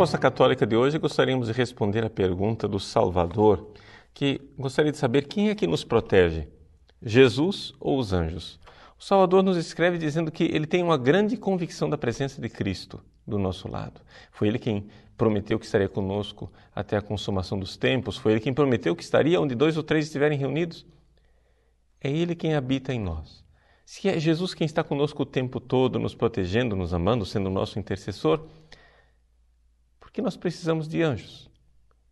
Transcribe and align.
Resposta 0.00 0.16
Católica 0.16 0.66
de 0.66 0.74
hoje, 0.74 0.98
gostaríamos 0.98 1.48
de 1.48 1.52
responder 1.52 2.02
a 2.02 2.08
pergunta 2.08 2.66
do 2.66 2.80
Salvador, 2.80 3.70
que 4.14 4.40
gostaria 4.56 4.90
de 4.90 4.96
saber 4.96 5.28
quem 5.28 5.50
é 5.50 5.54
que 5.54 5.66
nos 5.66 5.84
protege, 5.84 6.48
Jesus 7.02 7.74
ou 7.78 7.98
os 7.98 8.10
anjos? 8.10 8.58
O 8.98 9.04
Salvador 9.04 9.42
nos 9.42 9.58
escreve 9.58 9.98
dizendo 9.98 10.32
que 10.32 10.44
ele 10.44 10.66
tem 10.66 10.82
uma 10.82 10.96
grande 10.96 11.36
convicção 11.36 11.90
da 11.90 11.98
presença 11.98 12.40
de 12.40 12.48
Cristo 12.48 13.04
do 13.26 13.38
nosso 13.38 13.68
lado. 13.68 14.00
Foi 14.32 14.48
ele 14.48 14.58
quem 14.58 14.88
prometeu 15.18 15.58
que 15.58 15.66
estaria 15.66 15.86
conosco 15.86 16.50
até 16.74 16.96
a 16.96 17.02
consumação 17.02 17.58
dos 17.58 17.76
tempos, 17.76 18.16
foi 18.16 18.32
ele 18.32 18.40
quem 18.40 18.54
prometeu 18.54 18.96
que 18.96 19.02
estaria 19.02 19.38
onde 19.38 19.54
dois 19.54 19.76
ou 19.76 19.82
três 19.82 20.06
estiverem 20.06 20.38
reunidos. 20.38 20.86
É 22.00 22.10
ele 22.10 22.34
quem 22.34 22.54
habita 22.54 22.90
em 22.90 22.98
nós. 22.98 23.44
Se 23.84 24.08
é 24.08 24.18
Jesus 24.18 24.54
quem 24.54 24.64
está 24.64 24.82
conosco 24.82 25.24
o 25.24 25.26
tempo 25.26 25.60
todo, 25.60 25.98
nos 25.98 26.14
protegendo, 26.14 26.74
nos 26.74 26.94
amando, 26.94 27.26
sendo 27.26 27.48
o 27.48 27.52
nosso 27.52 27.78
intercessor, 27.78 28.48
por 30.10 30.14
que 30.14 30.22
nós 30.22 30.36
precisamos 30.36 30.88
de 30.88 31.02
anjos? 31.02 31.48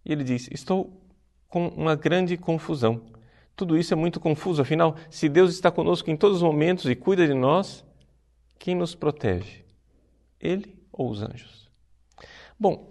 E 0.04 0.12
ele 0.12 0.22
diz: 0.22 0.48
Estou 0.52 1.02
com 1.48 1.66
uma 1.68 1.96
grande 1.96 2.36
confusão. 2.36 3.02
Tudo 3.56 3.76
isso 3.76 3.92
é 3.92 3.96
muito 3.96 4.20
confuso, 4.20 4.62
afinal, 4.62 4.94
se 5.10 5.28
Deus 5.28 5.52
está 5.52 5.68
conosco 5.68 6.08
em 6.08 6.16
todos 6.16 6.36
os 6.36 6.42
momentos 6.44 6.88
e 6.88 6.94
cuida 6.94 7.26
de 7.26 7.34
nós, 7.34 7.84
quem 8.56 8.76
nos 8.76 8.94
protege? 8.94 9.64
Ele 10.40 10.78
ou 10.92 11.10
os 11.10 11.24
anjos? 11.24 11.68
Bom, 12.56 12.88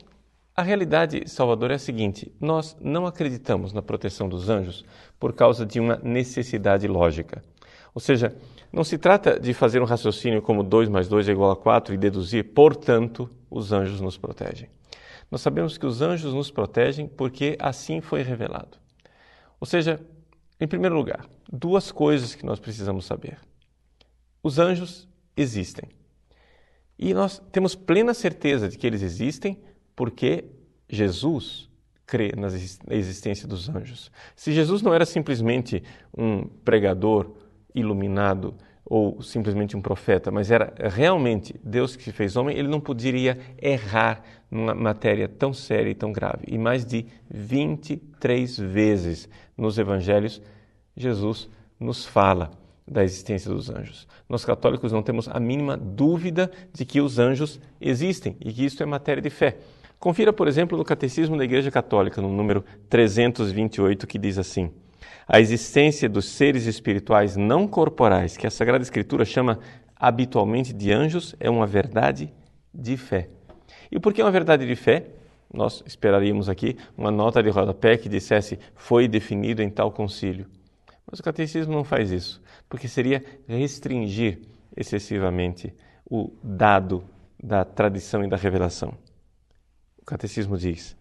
a 0.53 0.61
realidade, 0.61 1.23
Salvador, 1.29 1.71
é 1.71 1.75
a 1.75 1.79
seguinte: 1.79 2.29
nós 2.37 2.75
não 2.81 3.05
acreditamos 3.05 3.71
na 3.71 3.81
proteção 3.81 4.27
dos 4.27 4.49
anjos 4.49 4.83
por 5.17 5.31
causa 5.31 5.65
de 5.65 5.79
uma 5.79 5.95
necessidade 6.03 6.85
lógica. 6.85 7.41
Ou 7.95 8.01
seja, 8.01 8.35
não 8.73 8.83
se 8.83 8.97
trata 8.97 9.39
de 9.39 9.53
fazer 9.53 9.81
um 9.81 9.85
raciocínio 9.85 10.41
como 10.41 10.63
2 10.63 10.89
mais 10.89 11.07
2 11.07 11.29
é 11.29 11.31
igual 11.31 11.51
a 11.51 11.55
4 11.55 11.93
e 11.93 11.97
deduzir, 11.97 12.43
portanto, 12.53 13.29
os 13.49 13.71
anjos 13.71 14.01
nos 14.01 14.17
protegem. 14.17 14.69
Nós 15.29 15.41
sabemos 15.41 15.77
que 15.77 15.85
os 15.85 16.01
anjos 16.01 16.33
nos 16.33 16.49
protegem 16.49 17.07
porque 17.07 17.57
assim 17.59 18.01
foi 18.01 18.21
revelado. 18.21 18.77
Ou 19.59 19.67
seja, 19.67 19.99
em 20.59 20.67
primeiro 20.67 20.95
lugar, 20.95 21.27
duas 21.51 21.91
coisas 21.91 22.33
que 22.33 22.45
nós 22.45 22.59
precisamos 22.59 23.05
saber. 23.05 23.37
Os 24.41 24.59
anjos 24.59 25.07
existem. 25.35 25.89
E 26.97 27.13
nós 27.13 27.41
temos 27.51 27.75
plena 27.75 28.13
certeza 28.13 28.69
de 28.69 28.77
que 28.77 28.87
eles 28.87 29.01
existem 29.01 29.61
porque 29.95 30.45
Jesus 30.89 31.69
crê 32.05 32.31
na 32.37 32.47
existência 32.95 33.47
dos 33.47 33.67
anjos. 33.67 34.09
Se 34.35 34.53
Jesus 34.53 34.81
não 34.81 34.93
era 34.93 35.05
simplesmente 35.05 35.83
um 36.17 36.47
pregador 36.47 37.35
iluminado 37.75 38.55
ou 38.89 39.21
simplesmente 39.21 39.75
um 39.75 39.81
profeta, 39.81 40.31
mas 40.31 40.49
era 40.49 40.73
realmente 40.79 41.53
Deus 41.63 41.95
que 41.95 42.03
se 42.03 42.11
fez 42.11 42.37
homem, 42.37 42.57
ele 42.57 42.69
não 42.69 42.79
poderia 42.79 43.37
errar 43.61 44.21
numa 44.49 44.73
matéria 44.73 45.27
tão 45.27 45.53
séria 45.53 45.89
e 45.89 45.95
tão 45.95 46.13
grave. 46.13 46.45
E 46.47 46.57
mais 46.57 46.85
de 46.85 47.05
23 47.29 48.57
vezes 48.57 49.27
nos 49.57 49.77
evangelhos, 49.77 50.41
Jesus 50.95 51.49
nos 51.77 52.05
fala 52.05 52.51
da 52.87 53.03
existência 53.03 53.51
dos 53.51 53.69
anjos. 53.69 54.07
Nós 54.29 54.45
católicos 54.45 54.93
não 54.93 55.03
temos 55.03 55.27
a 55.27 55.39
mínima 55.39 55.75
dúvida 55.75 56.49
de 56.73 56.85
que 56.85 57.01
os 57.01 57.19
anjos 57.19 57.59
existem 57.81 58.37
e 58.39 58.53
que 58.53 58.63
isso 58.63 58.81
é 58.81 58.85
matéria 58.85 59.21
de 59.21 59.29
fé. 59.29 59.57
Confira, 59.99 60.31
por 60.31 60.47
exemplo, 60.47 60.77
no 60.77 60.85
Catecismo 60.85 61.37
da 61.37 61.43
Igreja 61.43 61.71
Católica, 61.71 62.21
no 62.21 62.31
número 62.31 62.63
328, 62.89 64.07
que 64.07 64.17
diz 64.17 64.37
assim: 64.37 64.71
a 65.27 65.39
existência 65.39 66.07
dos 66.07 66.25
seres 66.25 66.65
espirituais 66.65 67.35
não 67.35 67.67
corporais, 67.67 68.37
que 68.37 68.47
a 68.47 68.51
Sagrada 68.51 68.83
Escritura 68.83 69.25
chama 69.25 69.59
habitualmente 69.95 70.73
de 70.73 70.91
anjos, 70.91 71.35
é 71.39 71.49
uma 71.49 71.65
verdade 71.65 72.33
de 72.73 72.95
fé. 72.95 73.29
E 73.91 73.99
por 73.99 74.13
que 74.13 74.21
uma 74.21 74.31
verdade 74.31 74.65
de 74.65 74.75
fé? 74.75 75.05
Nós 75.53 75.83
esperaríamos 75.85 76.49
aqui 76.49 76.77
uma 76.97 77.09
nota 77.09 77.41
de 77.41 77.49
rodapé 77.49 77.97
que 77.97 78.09
dissesse 78.09 78.59
foi 78.75 79.07
definido 79.07 79.61
em 79.61 79.69
tal 79.69 79.91
concílio. 79.91 80.45
Mas 81.09 81.19
o 81.19 81.23
catecismo 81.23 81.73
não 81.73 81.83
faz 81.83 82.11
isso, 82.11 82.41
porque 82.67 82.87
seria 82.87 83.23
restringir 83.47 84.41
excessivamente 84.75 85.73
o 86.09 86.31
dado 86.43 87.03
da 87.41 87.63
tradição 87.63 88.23
e 88.23 88.29
da 88.29 88.35
revelação. 88.35 88.93
O 90.01 90.05
catecismo 90.05 90.57
diz: 90.57 90.97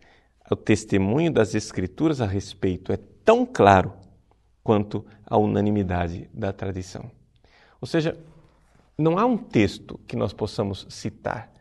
o 0.51 0.55
testemunho 0.55 1.33
das 1.33 1.55
Escrituras 1.55 2.21
a 2.21 2.27
respeito 2.27 2.93
é 2.93 2.99
tão 3.27 3.45
claro 3.45 3.93
quanto 4.63 5.05
à 5.27 5.37
unanimidade 5.37 6.31
da 6.33 6.53
tradição. 6.53 7.11
Ou 7.81 7.87
seja, 7.87 8.17
não 8.97 9.19
há 9.19 9.27
um 9.27 9.37
texto 9.37 10.01
que 10.07 10.17
nós 10.17 10.33
possamos 10.33 10.87
citar. 10.89 11.53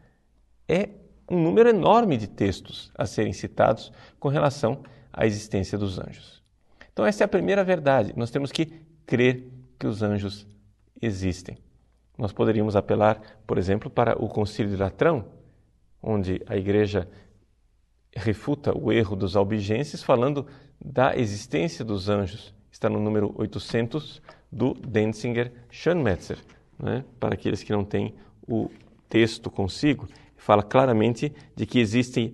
É 0.69 0.89
um 1.29 1.41
número 1.41 1.69
enorme 1.69 2.17
de 2.17 2.27
textos 2.27 2.91
a 2.95 3.05
serem 3.05 3.33
citados 3.33 3.91
com 4.19 4.29
relação 4.29 4.83
à 5.11 5.25
existência 5.25 5.77
dos 5.77 5.99
anjos. 5.99 6.43
Então, 6.93 7.05
essa 7.05 7.23
é 7.23 7.25
a 7.25 7.27
primeira 7.27 7.63
verdade. 7.63 8.13
Nós 8.15 8.31
temos 8.31 8.51
que 8.51 8.67
crer 9.05 9.51
que 9.77 9.87
os 9.87 10.01
anjos 10.01 10.47
existem. 11.01 11.57
Nós 12.17 12.31
poderíamos 12.31 12.75
apelar, 12.75 13.19
por 13.45 13.57
exemplo, 13.57 13.89
para 13.89 14.21
o 14.23 14.29
Concílio 14.29 14.71
de 14.71 14.77
Latrão, 14.77 15.25
onde 16.01 16.41
a 16.47 16.55
Igreja 16.55 17.09
refuta 18.15 18.75
o 18.77 18.91
erro 18.91 19.15
dos 19.15 19.35
albigenses 19.35 20.01
falando 20.01 20.47
da 20.84 21.16
existência 21.16 21.84
dos 21.84 22.09
anjos 22.09 22.53
está 22.72 22.90
no 22.90 23.00
número 23.00 23.34
800 23.38 24.22
do 24.52 24.74
Denzinger 24.74 25.52
Schönmetzer. 25.69 26.38
Né? 26.78 27.03
Para 27.19 27.36
aqueles 27.36 27.63
que 27.63 27.72
não 27.72 27.84
têm 27.84 28.16
o 28.47 28.69
texto 29.09 29.50
consigo, 29.50 30.08
fala 30.36 30.62
claramente 30.62 31.34
de 31.56 31.66
que 31.66 31.80
existem 31.80 32.34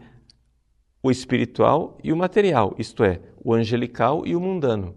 o 1.02 1.10
espiritual 1.10 1.98
e 2.04 2.12
o 2.12 2.18
material, 2.18 2.76
isto 2.78 3.04
é, 3.04 3.20
o 3.44 3.54
angelical 3.54 4.26
e 4.26 4.36
o 4.36 4.40
mundano, 4.40 4.96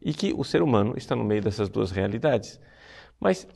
e 0.00 0.14
que 0.14 0.32
o 0.32 0.44
ser 0.44 0.62
humano 0.62 0.94
está 0.96 1.14
no 1.14 1.24
meio 1.24 1.42
dessas 1.42 1.68
duas 1.68 1.90
realidades. 1.90 2.60
Mas 3.20 3.46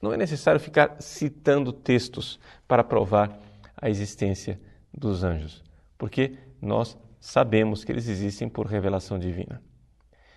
não 0.00 0.12
é 0.12 0.16
necessário 0.16 0.60
ficar 0.60 0.96
citando 1.00 1.72
textos 1.72 2.38
para 2.66 2.84
provar 2.84 3.40
a 3.76 3.88
existência 3.88 4.60
dos 4.92 5.24
anjos, 5.24 5.62
porque 5.96 6.36
nós 6.60 6.96
sabemos 7.20 7.84
que 7.84 7.92
eles 7.92 8.08
existem 8.08 8.48
por 8.48 8.66
revelação 8.66 9.18
divina. 9.18 9.62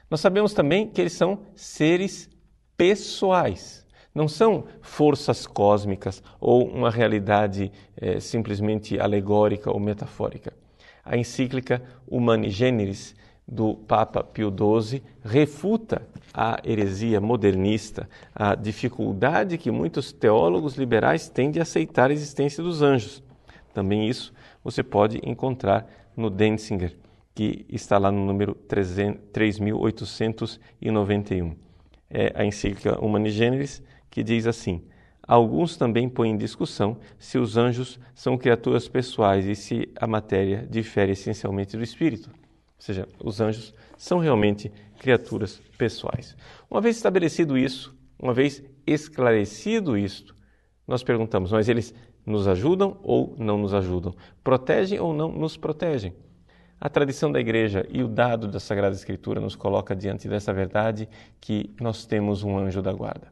Nós 0.09 0.19
sabemos 0.19 0.53
também 0.53 0.90
que 0.90 1.00
eles 1.00 1.14
são 1.14 1.40
seres 1.56 2.30
pessoais, 2.75 3.86
não 4.14 4.28
são 4.28 4.66
forças 4.81 5.47
cósmicas 5.47 6.22
ou 6.40 6.68
uma 6.68 6.90
realidade 6.90 7.72
é, 7.96 8.20
simplesmente 8.20 9.00
alegórica 9.00 9.72
ou 9.72 9.80
metafórica. 9.80 10.53
A 11.03 11.16
encíclica 11.16 11.81
Humani 12.08 12.50
Generis 12.50 13.16
do 13.47 13.75
Papa 13.75 14.24
Pio 14.24 14.50
XII 14.50 15.02
refuta 15.24 16.08
a 16.34 16.59
heresia 16.64 17.20
modernista, 17.20 18.08
a 18.34 18.56
dificuldade 18.56 19.58
que 19.58 19.72
muitos 19.72 20.12
teólogos 20.12 20.75
liberais 20.75 21.28
têm 21.28 21.52
de 21.52 21.59
aceitar 21.59 22.09
a 22.09 22.14
existência 22.14 22.64
dos 22.64 22.81
anjos. 22.81 23.22
Também 23.74 24.08
isso 24.08 24.34
você 24.64 24.84
pode 24.84 25.20
encontrar 25.24 25.88
no 26.16 26.30
Denzinger, 26.30 26.96
que 27.34 27.66
está 27.70 27.98
lá 27.98 28.12
no 28.12 28.24
número 28.26 28.54
3891. 28.56 31.56
É 32.10 32.34
a 32.36 32.46
encíclica 32.46 33.00
Humani 33.00 33.30
Generis, 33.30 33.82
que 34.10 34.22
diz 34.24 34.46
assim: 34.46 34.84
Alguns 35.28 35.78
também 35.78 36.10
põem 36.10 36.32
em 36.32 36.38
discussão 36.38 36.98
se 37.18 37.38
os 37.38 37.56
anjos 37.56 37.98
são 38.14 38.38
criaturas 38.38 38.86
pessoais 38.88 39.46
e 39.46 39.56
se 39.56 39.90
a 39.96 40.06
matéria 40.06 40.68
difere 40.70 41.14
essencialmente 41.14 41.78
do 41.78 41.84
espírito. 41.84 42.30
Ou 42.30 42.35
seja, 42.78 43.08
os 43.24 43.40
anjos 43.40 43.74
são 43.97 44.20
realmente 44.20 44.70
criaturas 45.00 45.62
pessoais. 45.78 46.35
Uma 46.70 46.82
vez 46.82 46.97
estabelecido 46.97 47.58
isso, 47.58 47.96
uma 48.20 48.34
vez 48.34 48.62
esclarecido 48.85 49.97
isto, 49.97 50.35
nós 50.88 51.03
perguntamos: 51.03 51.52
mas 51.52 51.70
eles 51.70 51.94
nos 52.26 52.47
ajudam 52.47 52.97
ou 53.03 53.35
não 53.38 53.58
nos 53.58 53.73
ajudam? 53.73 54.14
Protegem 54.44 55.00
ou 55.00 55.14
não 55.14 55.32
nos 55.32 55.58
protegem? 55.58 56.14
A 56.79 56.90
tradição 56.90 57.32
da 57.32 57.40
igreja 57.40 57.85
e 57.91 58.02
o 58.02 58.08
dado 58.08 58.47
da 58.47 58.59
Sagrada 58.59 58.96
Escritura 58.96 59.40
nos 59.40 59.56
coloca 59.56 59.96
diante 59.96 60.28
dessa 60.28 60.52
verdade 60.52 61.08
que 61.40 61.70
nós 61.79 62.06
temos 62.06 62.44
um 62.44 62.58
anjo 62.58 62.82
da 62.82 62.91
guarda. 62.91 63.32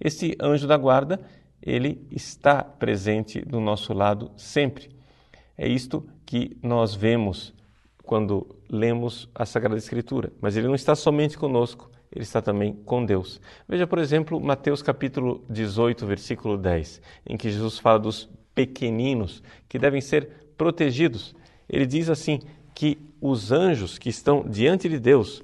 Este 0.00 0.36
anjo 0.40 0.66
da 0.66 0.76
guarda, 0.76 1.20
ele 1.62 2.04
está 2.10 2.64
presente 2.64 3.40
do 3.42 3.60
nosso 3.60 3.92
lado 3.92 4.32
sempre. 4.36 4.90
É 5.56 5.68
isto 5.68 6.04
que 6.26 6.56
nós 6.62 6.94
vemos 6.94 7.54
quando 8.02 8.56
lemos 8.68 9.28
a 9.34 9.46
Sagrada 9.46 9.76
Escritura, 9.76 10.32
mas 10.40 10.56
ele 10.56 10.66
não 10.66 10.74
está 10.74 10.96
somente 10.96 11.38
conosco, 11.38 11.90
ele 12.12 12.22
está 12.22 12.42
também 12.42 12.72
com 12.84 13.04
Deus. 13.04 13.40
Veja, 13.68 13.86
por 13.86 13.98
exemplo, 13.98 14.40
Mateus 14.40 14.82
capítulo 14.82 15.44
18, 15.48 16.06
versículo 16.06 16.58
10, 16.58 17.00
em 17.26 17.36
que 17.36 17.50
Jesus 17.50 17.78
fala 17.78 17.98
dos 17.98 18.28
pequeninos 18.54 19.42
que 19.68 19.78
devem 19.78 20.00
ser 20.00 20.28
protegidos. 20.56 21.34
Ele 21.68 21.86
diz 21.86 22.10
assim: 22.10 22.40
que 22.74 22.98
os 23.20 23.52
anjos 23.52 23.98
que 23.98 24.08
estão 24.08 24.42
diante 24.48 24.88
de 24.88 24.98
Deus, 24.98 25.42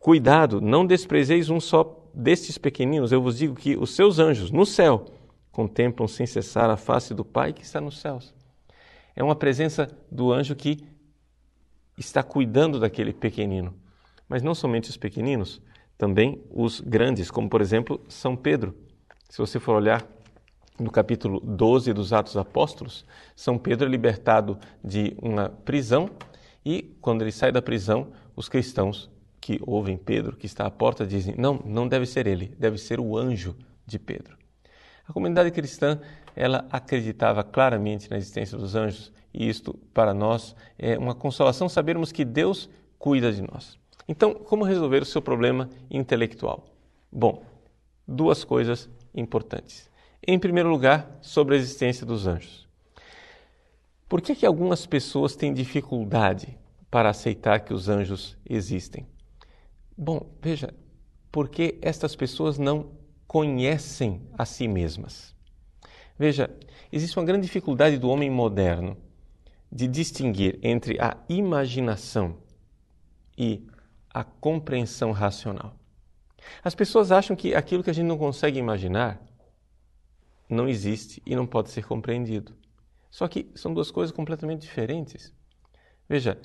cuidado, 0.00 0.60
não 0.60 0.84
desprezeis 0.84 1.48
um 1.48 1.60
só 1.60 1.98
destes 2.12 2.58
pequeninos, 2.58 3.12
eu 3.12 3.22
vos 3.22 3.38
digo 3.38 3.54
que 3.54 3.76
os 3.76 3.94
seus 3.94 4.18
anjos 4.18 4.50
no 4.50 4.66
céu 4.66 5.06
contemplam 5.50 6.08
sem 6.08 6.26
cessar 6.26 6.68
a 6.68 6.76
face 6.76 7.14
do 7.14 7.24
Pai 7.24 7.52
que 7.52 7.62
está 7.62 7.80
nos 7.80 8.00
céus. 8.00 8.34
É 9.14 9.22
uma 9.22 9.36
presença 9.36 9.88
do 10.10 10.32
anjo 10.32 10.56
que 10.56 10.78
está 11.96 12.22
cuidando 12.22 12.80
daquele 12.80 13.12
pequenino. 13.12 13.74
Mas 14.28 14.42
não 14.42 14.54
somente 14.54 14.90
os 14.90 14.96
pequeninos, 14.96 15.60
também 15.96 16.42
os 16.50 16.80
grandes, 16.80 17.30
como 17.30 17.48
por 17.48 17.60
exemplo 17.60 18.00
São 18.08 18.36
Pedro. 18.36 18.74
Se 19.28 19.38
você 19.38 19.58
for 19.58 19.76
olhar 19.76 20.06
no 20.78 20.90
capítulo 20.90 21.40
12 21.40 21.92
dos 21.92 22.12
Atos 22.12 22.36
Apóstolos, 22.36 23.04
São 23.36 23.56
Pedro 23.58 23.86
é 23.86 23.90
libertado 23.90 24.58
de 24.82 25.16
uma 25.20 25.48
prisão 25.48 26.10
e, 26.64 26.96
quando 27.00 27.22
ele 27.22 27.32
sai 27.32 27.52
da 27.52 27.62
prisão, 27.62 28.08
os 28.34 28.48
cristãos 28.48 29.10
que 29.40 29.58
ouvem 29.66 29.96
Pedro, 29.96 30.36
que 30.36 30.46
está 30.46 30.66
à 30.66 30.70
porta, 30.70 31.06
dizem: 31.06 31.34
Não, 31.36 31.60
não 31.64 31.88
deve 31.88 32.06
ser 32.06 32.26
ele, 32.26 32.54
deve 32.58 32.78
ser 32.78 33.00
o 33.00 33.16
anjo 33.16 33.56
de 33.86 33.98
Pedro. 33.98 34.36
A 35.06 35.12
comunidade 35.12 35.50
cristã 35.50 36.00
ela 36.34 36.66
acreditava 36.70 37.42
claramente 37.42 38.10
na 38.10 38.16
existência 38.16 38.56
dos 38.56 38.74
anjos 38.74 39.12
e 39.34 39.48
isto 39.48 39.74
para 39.92 40.14
nós 40.14 40.54
é 40.78 40.96
uma 40.96 41.14
consolação 41.14 41.68
sabermos 41.68 42.12
que 42.12 42.24
Deus 42.24 42.70
cuida 42.98 43.32
de 43.32 43.42
nós. 43.42 43.78
Então, 44.08 44.34
como 44.34 44.64
resolver 44.64 45.02
o 45.02 45.06
seu 45.06 45.22
problema 45.22 45.70
intelectual? 45.90 46.66
Bom, 47.10 47.42
duas 48.06 48.44
coisas 48.44 48.88
importantes. 49.14 49.90
Em 50.26 50.38
primeiro 50.38 50.70
lugar, 50.70 51.18
sobre 51.20 51.54
a 51.54 51.58
existência 51.58 52.06
dos 52.06 52.26
anjos. 52.26 52.68
Por 54.08 54.20
que, 54.20 54.34
que 54.34 54.46
algumas 54.46 54.86
pessoas 54.86 55.34
têm 55.34 55.54
dificuldade 55.54 56.58
para 56.90 57.10
aceitar 57.10 57.60
que 57.60 57.72
os 57.72 57.88
anjos 57.88 58.36
existem? 58.48 59.06
Bom, 59.96 60.30
veja, 60.40 60.74
porque 61.30 61.78
estas 61.80 62.14
pessoas 62.14 62.58
não 62.58 62.90
conhecem 63.26 64.20
a 64.36 64.44
si 64.44 64.68
mesmas. 64.68 65.34
Veja, 66.18 66.50
existe 66.92 67.18
uma 67.18 67.24
grande 67.24 67.46
dificuldade 67.46 67.98
do 67.98 68.10
homem 68.10 68.30
moderno 68.30 68.96
de 69.70 69.88
distinguir 69.88 70.58
entre 70.62 71.00
a 71.00 71.16
imaginação 71.28 72.36
e 73.36 73.66
a 74.12 74.22
compreensão 74.24 75.12
racional. 75.12 75.74
As 76.62 76.74
pessoas 76.74 77.12
acham 77.12 77.36
que 77.36 77.54
aquilo 77.54 77.82
que 77.82 77.90
a 77.90 77.92
gente 77.92 78.06
não 78.06 78.18
consegue 78.18 78.58
imaginar 78.58 79.20
não 80.48 80.68
existe 80.68 81.22
e 81.24 81.34
não 81.34 81.46
pode 81.46 81.70
ser 81.70 81.86
compreendido. 81.86 82.54
Só 83.10 83.28
que 83.28 83.50
são 83.54 83.72
duas 83.72 83.90
coisas 83.90 84.14
completamente 84.14 84.62
diferentes. 84.62 85.32
Veja, 86.08 86.38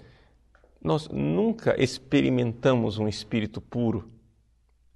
nós 0.81 1.07
nunca 1.09 1.81
experimentamos 1.81 2.97
um 2.97 3.07
espírito 3.07 3.59
puro, 3.59 4.11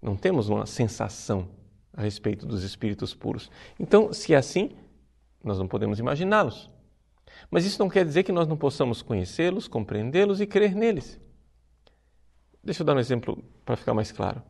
não 0.01 0.15
temos 0.15 0.49
uma 0.49 0.65
sensação 0.65 1.49
a 1.93 2.01
respeito 2.01 2.45
dos 2.45 2.63
espíritos 2.63 3.13
puros. 3.13 3.51
Então, 3.79 4.13
se 4.13 4.33
é 4.33 4.37
assim, 4.37 4.71
nós 5.43 5.57
não 5.59 5.67
podemos 5.67 5.99
imaginá-los. 5.99 6.69
Mas 7.49 7.65
isso 7.65 7.79
não 7.79 7.89
quer 7.89 8.05
dizer 8.05 8.23
que 8.23 8.31
nós 8.31 8.47
não 8.47 8.57
possamos 8.57 9.01
conhecê-los, 9.01 9.67
compreendê-los 9.67 10.39
e 10.39 10.47
crer 10.47 10.75
neles. 10.75 11.19
Deixa 12.63 12.83
eu 12.83 12.85
dar 12.85 12.95
um 12.95 12.99
exemplo 12.99 13.43
para 13.65 13.75
ficar 13.75 13.93
mais 13.93 14.11
claro. 14.11 14.41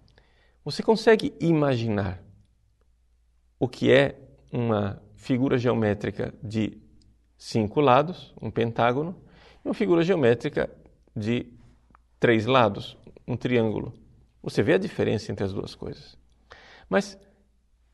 Você 0.66 0.84
consegue 0.84 1.34
imaginar 1.40 2.22
o 3.58 3.68
que 3.68 3.92
é 3.92 4.20
uma 4.52 5.02
figura 5.16 5.58
geométrica 5.58 6.34
de 6.44 6.78
cinco 7.38 7.80
lados, 7.80 8.34
um 8.42 8.52
pentágono, 8.52 9.16
e 9.64 9.68
uma 9.68 9.74
figura 9.74 10.04
geométrica 10.04 10.70
de 11.16 11.54
três 12.20 12.46
lados, 12.46 12.98
um 13.28 13.38
triângulo. 13.38 13.94
Você 14.44 14.62
vê 14.62 14.74
a 14.74 14.78
diferença 14.78 15.32
entre 15.32 15.46
as 15.46 15.54
duas 15.54 15.74
coisas. 15.74 16.18
Mas 16.90 17.18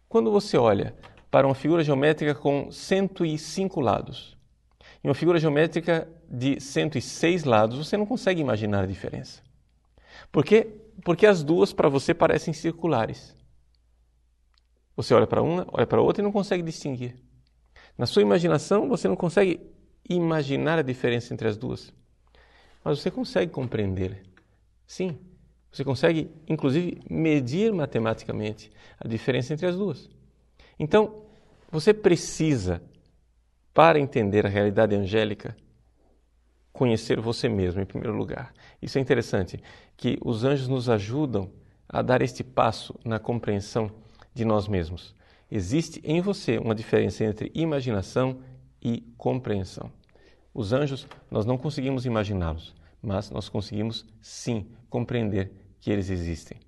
quando 0.10 0.32
você 0.32 0.58
olha 0.58 0.96
para 1.30 1.46
uma 1.46 1.56
figura 1.56 1.84
geométrica 1.84 2.34
com 2.34 2.72
105 2.72 3.80
lados 3.80 4.36
e 5.04 5.08
uma 5.08 5.14
figura 5.14 5.40
geométrica 5.40 6.10
de 6.28 6.60
106 6.60 7.44
lados, 7.44 7.78
você 7.78 7.96
não 7.96 8.06
consegue 8.06 8.42
imaginar 8.42 8.84
a 8.84 8.88
diferença. 8.88 9.47
Por 10.32 10.44
quê? 10.44 10.68
Porque 11.04 11.26
as 11.26 11.44
duas 11.44 11.74
para 11.74 11.90
você 11.90 12.14
parecem 12.14 12.54
circulares. 12.54 13.36
Você 14.96 15.14
olha 15.14 15.28
para 15.28 15.42
uma, 15.42 15.66
olha 15.72 15.86
para 15.86 16.02
outra 16.02 16.22
e 16.22 16.26
não 16.26 16.32
consegue 16.32 16.64
distinguir. 16.64 17.16
Na 17.98 18.06
sua 18.06 18.22
imaginação, 18.22 18.90
você 18.90 19.08
não 19.08 19.16
consegue 19.16 19.60
imaginar 20.10 20.80
a 20.80 20.82
diferença 20.82 21.34
entre 21.34 21.48
as 21.48 21.58
duas. 21.58 21.94
Mas 22.84 23.00
você 23.00 23.12
consegue 23.12 23.52
compreender. 23.52 24.24
Sim, 24.86 25.20
você 25.72 25.84
consegue, 25.84 26.32
inclusive, 26.48 27.02
medir 27.10 27.72
matematicamente 27.74 28.72
a 29.00 29.08
diferença 29.08 29.54
entre 29.54 29.68
as 29.68 29.76
duas. 29.76 30.10
Então, 30.80 31.24
você 31.70 31.94
precisa, 31.94 32.82
para 33.74 34.00
entender 34.00 34.46
a 34.46 34.50
realidade 34.50 34.96
angélica, 34.96 35.56
conhecer 36.78 37.20
você 37.20 37.50
mesmo 37.50 37.82
em 37.82 37.86
primeiro 37.86 38.16
lugar. 38.16 38.54
Isso 38.80 39.00
é 39.00 39.02
interessante, 39.02 39.60
que 39.98 40.20
os 40.24 40.44
anjos 40.44 40.68
nos 40.68 40.88
ajudam 40.88 41.50
a 41.90 42.04
dar 42.04 42.22
este 42.22 42.44
passo 42.44 42.94
na 43.04 43.18
compreensão 43.18 43.90
de 44.32 44.46
nós 44.46 44.68
mesmos. 44.68 45.16
Existe 45.50 46.00
em 46.04 46.22
você 46.22 46.60
uma 46.60 46.76
diferença 46.76 47.24
entre 47.24 47.52
imaginação 47.56 48.42
e 48.80 49.02
compreensão. 49.18 49.92
Os 50.54 50.72
anjos, 50.72 51.08
nós 51.32 51.48
não 51.48 51.58
conseguimos 51.58 52.06
imaginá-los, 52.06 52.76
mas 53.02 53.32
nós 53.32 53.50
conseguimos 53.50 54.06
sim 54.22 54.68
compreender 54.88 55.52
que 55.80 55.90
eles 55.90 56.12
existem. 56.12 56.60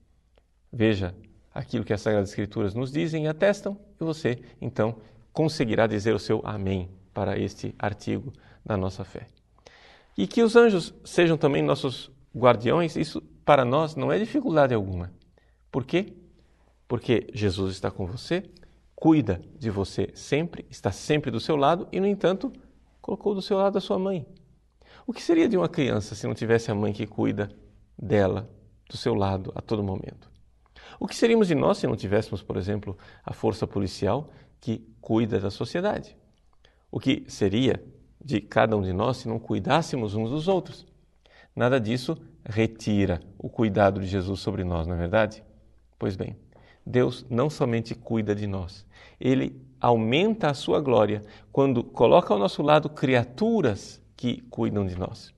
Veja 0.74 1.14
aquilo 1.54 1.86
que 1.86 1.94
as 1.94 2.02
Sagradas 2.02 2.30
Escrituras 2.30 2.74
nos 2.74 2.92
dizem 2.92 3.26
e 3.26 3.28
atestam, 3.28 3.78
e 4.02 4.04
você, 4.04 4.40
então, 4.60 4.96
conseguirá 5.32 5.86
dizer 5.86 6.16
o 6.16 6.20
seu 6.20 6.42
amém 6.44 6.90
para 7.14 7.38
este 7.38 7.76
artigo 7.78 8.34
da 8.66 8.76
nossa 8.76 9.04
fé. 9.04 9.28
E 10.19 10.27
que 10.27 10.44
os 10.44 10.57
anjos 10.57 10.94
sejam 11.06 11.38
também 11.38 11.63
nossos 11.63 12.12
guardiões, 12.36 12.98
isso 12.98 13.21
para 13.45 13.63
nós 13.63 13.95
não 13.95 14.12
é 14.12 14.19
dificuldade 14.19 14.74
alguma. 14.74 15.13
Por 15.71 15.86
quê? 15.86 16.13
Porque 16.89 17.27
Jesus 17.33 17.71
está 17.75 17.89
com 17.89 18.06
você, 18.06 18.44
cuida 18.94 19.42
de 19.57 19.69
você 19.69 20.12
sempre, 20.13 20.66
está 20.69 20.92
sempre 20.92 21.31
do 21.31 21.39
seu 21.39 21.56
lado 21.56 21.88
e, 21.89 22.01
no 22.01 22.06
entanto, 22.06 22.51
colocou 23.01 23.33
do 23.33 23.42
seu 23.42 23.56
lado 23.60 23.77
a 23.77 23.80
sua 23.80 23.98
mãe. 23.98 24.27
O 25.07 25.13
que 25.13 25.24
seria 25.24 25.47
de 25.47 25.56
uma 25.56 25.69
criança 25.69 26.14
se 26.16 26.28
não 26.28 26.33
tivesse 26.33 26.69
a 26.69 26.76
mãe 26.76 26.92
que 26.92 27.07
cuida 27.07 27.49
dela, 27.97 28.49
do 28.90 28.97
seu 28.97 29.14
lado, 29.14 29.54
a 29.56 29.61
todo 29.61 29.81
momento? 29.81 30.30
O 30.99 31.07
que 31.07 31.16
seríamos 31.16 31.47
de 31.47 31.56
nós 31.56 31.78
se 31.78 31.88
não 31.88 31.95
tivéssemos, 31.95 32.44
por 32.44 32.57
exemplo, 32.57 32.97
a 33.23 33.31
força 33.31 33.66
policial 33.66 34.30
que 34.59 34.85
cuida 34.99 35.40
da 35.40 35.49
sociedade? 35.49 36.18
O 36.92 36.99
que 36.99 37.23
seria 37.30 37.81
de 38.23 38.42
cada 38.42 38.76
um 38.76 38.81
de 38.81 38.94
nós 38.94 39.18
se 39.18 39.28
não 39.28 39.40
cuidássemos 39.40 40.16
uns 40.16 40.30
dos 40.30 40.47
outros? 40.47 40.85
Nada 41.56 41.80
disso 41.80 42.18
retira 42.45 43.21
o 43.38 43.49
cuidado 43.49 43.99
de 43.99 44.07
Jesus 44.07 44.40
sobre 44.40 44.64
nós, 44.64 44.88
não 44.88 44.95
é 44.95 44.97
verdade? 44.97 45.44
Pois 45.97 46.16
bem, 46.16 46.35
Deus 46.85 47.26
não 47.30 47.49
somente 47.49 47.94
cuida 47.94 48.33
de 48.33 48.47
nós, 48.47 48.85
ele 49.19 49.61
aumenta 49.80 50.49
a 50.49 50.54
sua 50.54 50.81
glória 50.81 51.21
quando 51.52 51.83
coloca 51.83 52.33
ao 52.33 52.40
nosso 52.40 52.61
lado 52.61 52.90
criaturas 52.90 54.02
que 54.16 54.42
cuidam 54.49 54.85
de 54.85 54.97
nós. 54.97 55.33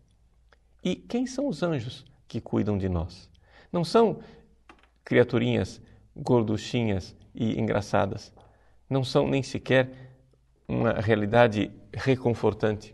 E 0.83 0.95
quem 0.95 1.27
são 1.27 1.47
os 1.47 1.61
anjos 1.61 2.05
que 2.27 2.41
cuidam 2.41 2.77
de 2.77 2.89
nós? 2.89 3.29
Não 3.71 3.83
são 3.83 4.19
criaturinhas 5.03 5.81
gorduchinhas 6.15 7.15
e 7.33 7.59
engraçadas. 7.59 8.33
Não 8.89 9.03
são 9.03 9.27
nem 9.27 9.43
sequer 9.43 9.91
uma 10.67 10.93
realidade 10.93 11.71
reconfortante. 11.93 12.93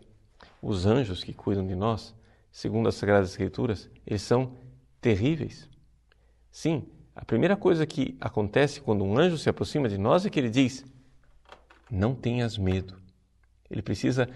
Os 0.60 0.86
anjos 0.86 1.22
que 1.22 1.32
cuidam 1.32 1.66
de 1.66 1.74
nós, 1.74 2.14
segundo 2.50 2.88
as 2.88 2.94
Sagradas 2.94 3.30
Escrituras, 3.30 3.90
eles 4.06 4.22
são 4.22 4.52
terríveis. 5.00 5.68
Sim, 6.50 6.88
a 7.14 7.24
primeira 7.24 7.56
coisa 7.56 7.86
que 7.86 8.16
acontece 8.20 8.80
quando 8.80 9.04
um 9.04 9.18
anjo 9.18 9.38
se 9.38 9.48
aproxima 9.48 9.88
de 9.88 9.98
nós 9.98 10.24
é 10.26 10.30
que 10.30 10.38
ele 10.38 10.50
diz: 10.50 10.84
Não 11.90 12.14
tenhas 12.14 12.56
medo. 12.58 12.96
Ele 13.70 13.82
precisa 13.82 14.28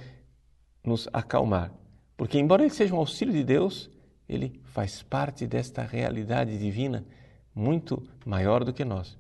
nos 0.85 1.09
acalmar, 1.13 1.73
porque, 2.17 2.39
embora 2.39 2.63
ele 2.63 2.75
seja 2.75 2.95
um 2.95 2.99
auxílio 2.99 3.33
de 3.33 3.43
Deus, 3.45 3.91
ele 4.29 4.61
faz 4.65 5.03
parte 5.03 5.47
desta 5.47 5.83
realidade 5.83 6.59
divina 6.59 7.05
muito 7.55 8.03
maior 8.25 8.65
do 8.65 8.73
que 8.73 8.85
nós. 8.85 9.19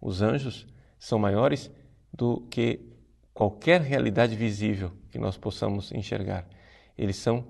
Os 0.00 0.22
anjos 0.22 0.66
são 0.98 1.18
maiores 1.18 1.70
do 2.12 2.40
que 2.50 2.87
qualquer 3.38 3.80
realidade 3.80 4.34
visível 4.34 4.90
que 5.12 5.16
nós 5.16 5.36
possamos 5.36 5.92
enxergar. 5.92 6.44
Eles 6.96 7.14
são 7.14 7.46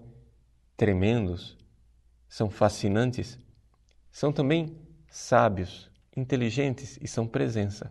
tremendos, 0.76 1.56
são 2.28 2.50
fascinantes, 2.50 3.38
são 4.10 4.30
também 4.30 4.76
sábios, 5.08 5.90
inteligentes 6.14 6.98
e 7.00 7.08
são 7.08 7.26
presença. 7.26 7.90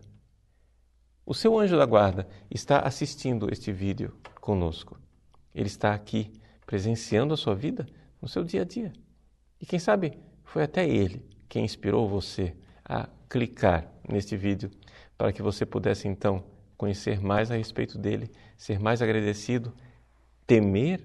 O 1.26 1.34
seu 1.34 1.58
anjo 1.58 1.76
da 1.76 1.84
guarda 1.84 2.28
está 2.48 2.78
assistindo 2.78 3.52
este 3.52 3.72
vídeo 3.72 4.16
conosco. 4.40 4.96
Ele 5.52 5.66
está 5.66 5.92
aqui 5.92 6.40
presenciando 6.64 7.34
a 7.34 7.36
sua 7.36 7.56
vida 7.56 7.84
no 8.22 8.28
seu 8.28 8.44
dia 8.44 8.62
a 8.62 8.64
dia. 8.64 8.92
E 9.60 9.66
quem 9.66 9.80
sabe 9.80 10.16
foi 10.44 10.62
até 10.62 10.88
ele 10.88 11.28
quem 11.48 11.64
inspirou 11.64 12.08
você 12.08 12.56
a 12.84 13.08
clicar 13.28 13.92
neste 14.08 14.36
vídeo 14.36 14.70
para 15.16 15.32
que 15.32 15.42
você 15.42 15.66
pudesse 15.66 16.06
então 16.06 16.57
conhecer 16.78 17.20
mais 17.20 17.50
a 17.50 17.56
respeito 17.56 17.98
dele, 17.98 18.30
ser 18.56 18.78
mais 18.78 19.02
agradecido, 19.02 19.74
temer 20.46 21.04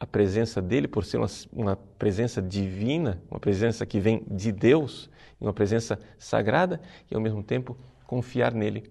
a 0.00 0.06
presença 0.06 0.62
dele 0.62 0.88
por 0.88 1.04
ser 1.04 1.18
uma, 1.18 1.28
uma, 1.52 1.76
presença 1.76 2.40
divina, 2.40 3.22
uma 3.30 3.38
presença 3.38 3.84
que 3.84 4.00
vem 4.00 4.24
de 4.30 4.50
Deus, 4.50 5.10
uma 5.38 5.52
presença 5.52 6.00
sagrada, 6.18 6.80
e 7.10 7.14
ao 7.14 7.20
mesmo 7.20 7.42
tempo 7.42 7.76
confiar 8.06 8.54
nele, 8.54 8.90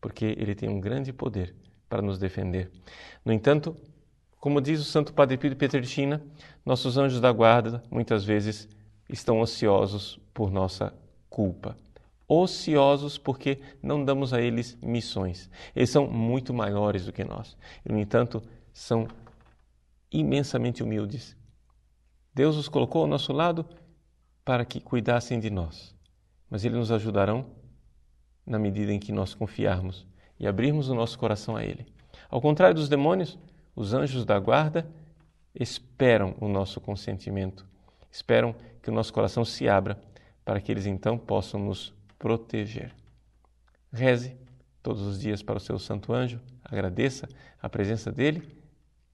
porque 0.00 0.26
ele 0.38 0.54
tem 0.54 0.68
um 0.68 0.78
grande 0.78 1.14
poder 1.14 1.54
para 1.88 2.02
nos 2.02 2.18
defender. 2.18 2.70
No 3.24 3.32
entanto, 3.32 3.74
como 4.38 4.60
diz 4.60 4.80
o 4.80 4.84
Santo 4.84 5.14
Padre 5.14 5.38
Pio 5.38 5.48
de 5.48 5.56
Petrelcina, 5.56 6.22
nossos 6.64 6.98
anjos 6.98 7.20
da 7.20 7.32
guarda 7.32 7.82
muitas 7.90 8.22
vezes 8.22 8.68
estão 9.08 9.40
ociosos 9.40 10.20
por 10.32 10.50
nossa 10.50 10.94
culpa. 11.30 11.74
Ociosos 12.32 13.18
porque 13.18 13.60
não 13.82 14.04
damos 14.04 14.32
a 14.32 14.40
eles 14.40 14.78
missões. 14.80 15.50
Eles 15.74 15.90
são 15.90 16.06
muito 16.06 16.54
maiores 16.54 17.04
do 17.04 17.12
que 17.12 17.24
nós. 17.24 17.56
No 17.84 17.98
entanto, 17.98 18.40
são 18.72 19.08
imensamente 20.12 20.80
humildes. 20.80 21.36
Deus 22.32 22.56
os 22.56 22.68
colocou 22.68 23.02
ao 23.02 23.08
nosso 23.08 23.32
lado 23.32 23.66
para 24.44 24.64
que 24.64 24.80
cuidassem 24.80 25.40
de 25.40 25.50
nós, 25.50 25.92
mas 26.48 26.64
eles 26.64 26.78
nos 26.78 26.92
ajudarão 26.92 27.46
na 28.46 28.60
medida 28.60 28.92
em 28.92 29.00
que 29.00 29.10
nós 29.10 29.34
confiarmos 29.34 30.06
e 30.38 30.46
abrirmos 30.46 30.88
o 30.88 30.94
nosso 30.94 31.18
coração 31.18 31.56
a 31.56 31.64
Ele. 31.64 31.84
Ao 32.28 32.40
contrário 32.40 32.76
dos 32.76 32.88
demônios, 32.88 33.36
os 33.74 33.92
anjos 33.92 34.24
da 34.24 34.38
guarda 34.38 34.88
esperam 35.52 36.36
o 36.40 36.46
nosso 36.46 36.80
consentimento, 36.80 37.66
esperam 38.08 38.54
que 38.80 38.88
o 38.88 38.92
nosso 38.92 39.12
coração 39.12 39.44
se 39.44 39.68
abra 39.68 40.00
para 40.44 40.60
que 40.60 40.70
eles 40.70 40.86
então 40.86 41.18
possam 41.18 41.58
nos 41.58 41.92
proteger. 42.20 42.94
Reze 43.90 44.36
todos 44.82 45.02
os 45.02 45.18
dias 45.18 45.42
para 45.42 45.56
o 45.56 45.60
seu 45.60 45.78
santo 45.78 46.12
anjo, 46.12 46.40
agradeça 46.62 47.28
a 47.60 47.68
presença 47.68 48.12
dele, 48.12 48.46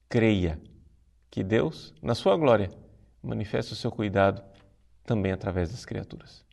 creia 0.08 0.60
que 1.30 1.42
Deus, 1.42 1.94
na 2.02 2.14
sua 2.14 2.36
glória, 2.36 2.70
manifesta 3.22 3.72
o 3.72 3.76
seu 3.76 3.90
cuidado 3.90 4.42
também 5.04 5.32
através 5.32 5.70
das 5.70 5.84
criaturas. 5.84 6.45